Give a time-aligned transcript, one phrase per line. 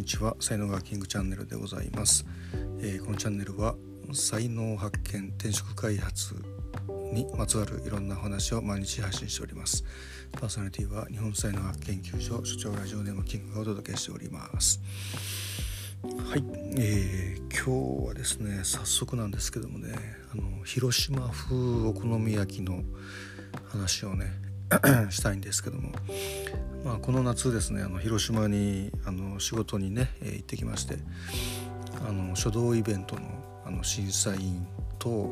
[0.00, 0.34] にちは。
[0.40, 2.24] 才能学キングチャンネルでございます、
[2.80, 3.74] えー、このチャンネルは
[4.14, 6.34] 才能発見転職開発
[7.12, 9.84] にまつわるいろんな話を毎日配信しております。
[10.32, 14.80] パーソナリティは日本才能学研究所所長ラジオネームキングがお届けしております。
[16.02, 16.44] はい、
[16.78, 19.92] えー、今日はですね早速なんですけどもね
[20.32, 21.54] あの広島風
[21.86, 22.84] お好み焼きの
[23.68, 24.32] 話をね
[25.10, 25.92] したいんですけども。
[26.84, 30.96] まあ、この夏ですねあの広島にあの仕事にね、えー、行ってきまして
[32.08, 33.22] あの書道イベントの
[33.66, 34.66] あの審査員
[34.98, 35.30] と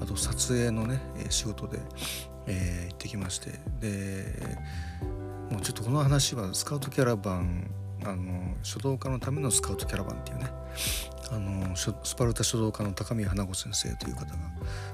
[0.00, 1.78] あと撮影のね仕事で、
[2.46, 3.60] えー、行ってきまして。
[3.80, 4.56] で
[5.50, 7.70] もうちょっとこの話はスカウトキャラバン
[8.10, 10.50] あの書道家のためのスカウトキャラバンっていうね
[11.30, 14.32] あのスパルタ書道家の高見花子先生という方が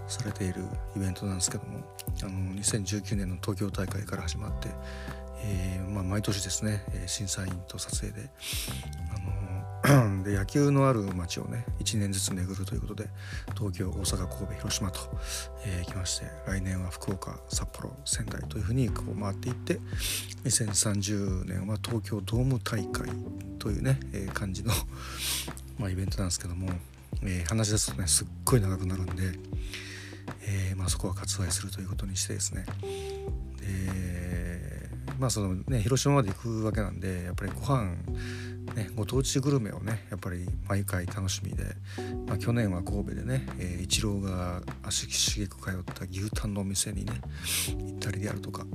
[0.08, 0.64] されている
[0.96, 1.78] イベントなんですけども
[2.22, 4.68] あの2019年の東京大会から始まって、
[5.44, 8.28] えー、まあ、毎年ですね審査員と撮影で
[9.16, 9.23] あ
[10.24, 13.08] で野球のある街をね1年ずつ巡るということで
[13.54, 15.00] 東京大阪神戸広島と、
[15.66, 19.78] えー、来まして来年は福岡札幌仙台というふうにこう回っていって
[20.44, 23.10] 2030年は東京ドーム大会
[23.58, 24.72] というね、えー、感じの
[25.78, 26.70] まあ、イベントなんですけども、
[27.22, 29.38] えー、話し出すとねすっごい長くなるんで、
[30.42, 32.64] えまあ、そこは割愛するということにしてですね。
[33.60, 37.96] でまあそのね広島まで行くわけなんでやっぱりご飯
[38.74, 41.64] ね、ご当地グルメをねやっぱり毎回楽しみで、
[42.26, 47.12] まあ、去年は神戸でね、えー、イチローが足しげく通った牛タンのお店にね
[47.78, 48.66] 行ったりであるとか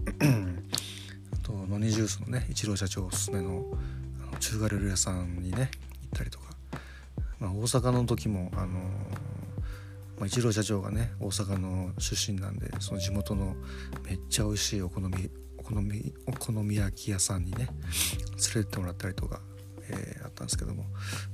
[1.34, 3.66] あとノニジュースのねイチロー社長おすすめの
[4.24, 5.70] あの中華料理屋さんにね行っ
[6.14, 6.46] たりとか、
[7.40, 9.30] まあ、大阪の時もあのー
[10.20, 13.56] まあ、一郎社長がね大阪の出身なんでその地元の
[14.06, 19.40] めっちゃ美味しいお好みお好みお好み焼き屋さんにね連れてってもらったりとか、
[20.50, 20.86] ですけども。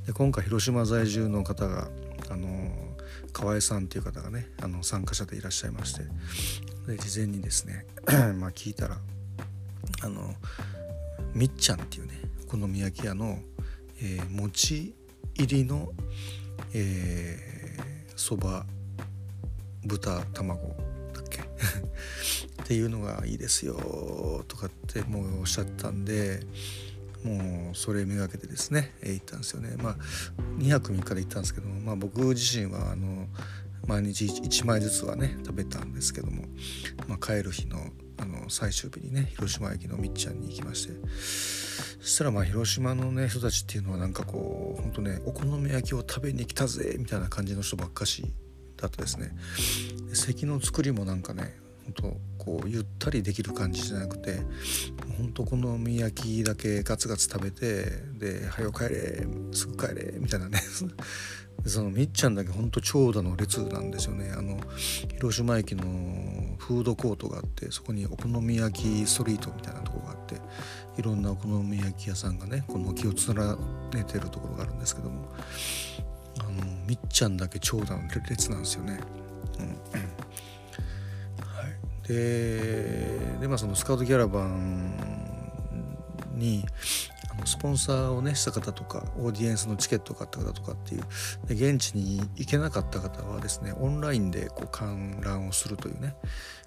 [0.05, 1.89] で今回広島在住の方が
[2.29, 2.95] あの
[3.31, 6.03] 河合さんっていう方がねあの参加者でいらっしゃいまして。
[6.87, 7.85] で事前にですね
[8.37, 8.97] まあ聞いたら
[10.01, 10.35] あの
[11.33, 12.13] みっちゃんっていうね
[12.47, 13.39] お好み焼き屋の、
[14.01, 14.93] えー、餅
[15.35, 15.91] 入りの
[18.15, 18.65] そば、
[19.83, 20.75] えー、豚卵
[21.13, 21.39] だっけ？
[22.63, 26.41] っていうのがいいですよとかってもうおっしゃったんで
[27.25, 29.75] もうそれめがけてですね、え、行ったんですよね。
[29.81, 29.95] まあ
[30.59, 33.27] 2泊3日で行ったんですけども、まあ、僕自身はあの
[33.87, 36.43] 毎日1枚ずつはね食べたんですけども、
[37.07, 37.79] まあ、帰る日の
[38.17, 40.93] あの最終日にね広島駅のみっちゃんに行きまして
[41.99, 48.23] そしたらまあ広島のね人たちっていうのはなんかこうほんとねお好み焼きを食べに来たぜみたいな感じの人ばっかし
[48.77, 49.31] だったですね。
[50.13, 51.57] 席の作りもなんかね
[51.93, 54.39] とこうゆったりできる感じじゃなくて
[55.17, 57.85] ほんとお好み焼きだけガツガツ食べて
[58.17, 60.61] で「はよ帰れすぐ帰れ」みたいなね
[61.65, 64.59] そのみっちゃんだけほんと長蛇の列なんですよねあの
[65.15, 65.83] 広島駅の
[66.59, 70.35] フードコートがあってそこにお好み焼きストリートみたいなとこがあって
[70.97, 73.57] いろんなお好み焼き屋さんがねこの軒を連
[73.91, 75.29] ねてるところがあるんですけども
[76.39, 76.51] あの
[76.87, 78.99] みっちゃんだけ長蛇の列なんですよね。
[82.07, 85.15] でで、まあ、そのスカウトキャラバン
[86.35, 86.63] に
[87.31, 91.03] あのスポンサーをねした方とかオーディエンスのチケットを買った方とかっていう
[91.47, 96.15] で現地に行けなかった方はですねオンラインでこう観覧をするというね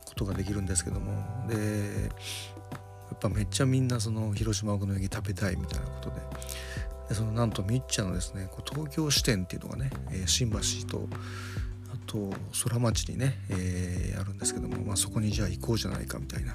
[0.04, 1.12] ことができるんですけども
[1.48, 6.16] でやっぱめっちゃみんなその広島お好み焼き食べたいみたいなことで
[7.08, 11.08] でそのなんとみっちゃんのですねこう東京支店っていうのがね、えー、新橋と
[12.08, 12.32] と
[12.64, 16.54] 空町にね、えー、あるんですけども、まあ、そこにじゃあ行こうじゃないかみたいな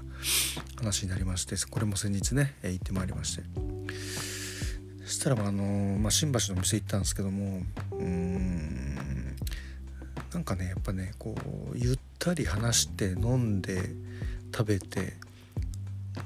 [0.77, 3.43] 話になりましてこれも先日ね、えー、行ってまいりまして
[5.05, 7.61] そしたら、あのまあ、新橋の店行ったんですけども
[7.91, 8.95] うん
[10.33, 11.35] なんかねやっぱねこ
[11.73, 13.91] うゆったり話して飲んで
[14.51, 15.13] 食べて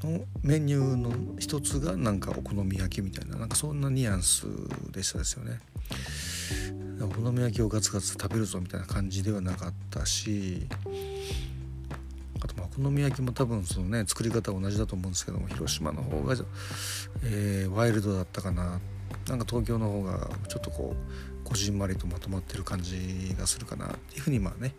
[0.04, 4.46] のメニューの一つがなんかお好み焼きみたいななんかそんなニュアンス
[4.92, 5.60] でしたですよね。
[7.06, 10.68] お好み焼きをガツガツ食べるぞみたいな感じではなかったし
[12.42, 16.36] あとまあお好み焼きも多分そのね作り方同じだと思うんですけども広島の方が、
[17.24, 18.80] えー、ワイルドだったかな
[19.30, 24.74] なんか東京の方がちょっとこうこじんまりとまとまってる感じがするかなっていうふうにまあね、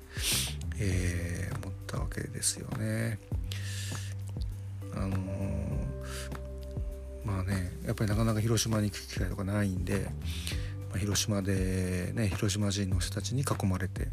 [0.78, 3.18] えー、思ったわけですよね。
[4.94, 5.18] あのー、
[7.24, 10.08] まあねやっぱりなかなか広島に行く機会とかないんで、
[10.96, 14.08] 広島で、ね、広島人の人たちに囲まれて、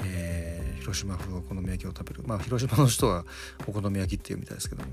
[0.00, 3.24] えー、広島風お好み焼きを食べるまあ広島の人は
[3.66, 4.92] お好み焼きっていうみたいですけども、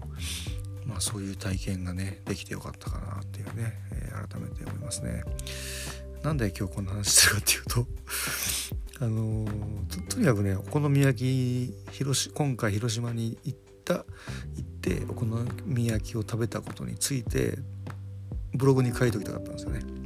[0.85, 5.23] まあ、そういう体験がねできてよかったかなっていうね、えー、改めて思いますね。
[6.23, 7.87] なんで今日こんな話してるかっていうと
[9.05, 14.05] あのー、とにかくねお好み焼き広今回広島に行った行
[14.61, 15.25] ってお好
[15.65, 17.57] み焼きを食べたことについて
[18.53, 20.02] ブログに書いておきたかったんですよね。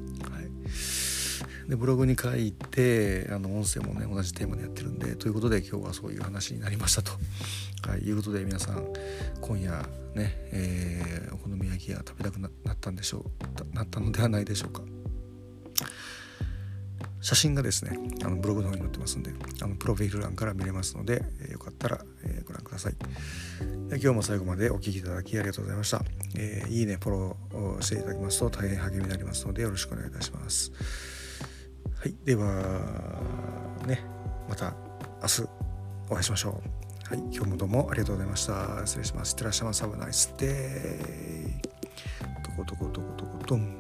[1.68, 7.12] でブログに書いてあの音声もね同じテーマでやってるんでということで今日はそういう話になりましたと、
[7.88, 8.86] はい、いうことで皆さん
[9.42, 9.72] 今夜
[10.16, 13.26] ね、えー、お好み焼きが食べたくなったんでしょ
[13.72, 14.82] うなったのではないでしょうか。
[17.20, 22.96] 写真がですねあのブログの方に載ってますんであのプロフィール欄から見れますので、えー、よかったら、えー、ご覧ください。
[23.90, 26.02] 今日も最後までお聴きいただきありがとうございました、
[26.38, 30.72] えー、いいねフォローしていただきますと大変励みになりますのでよろしくお願いいたします。
[32.08, 32.48] はいでは
[33.86, 34.02] ね
[34.48, 34.74] また
[35.22, 35.42] 明日
[36.10, 37.14] お会いしましょう。
[37.14, 38.86] はい今日もどうもありがとうございました。
[38.86, 39.32] 失礼します。
[39.32, 39.84] いってらっしゃいませ。
[39.84, 41.62] Have a nice day
[42.46, 43.77] どこどこどこどこどん